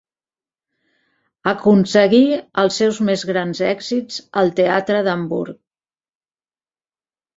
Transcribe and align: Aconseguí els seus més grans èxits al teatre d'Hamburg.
Aconseguí 1.51 2.21
els 2.63 2.79
seus 2.81 3.01
més 3.09 3.27
grans 3.33 3.61
èxits 3.67 4.19
al 4.43 4.53
teatre 4.61 5.03
d'Hamburg. 5.09 5.61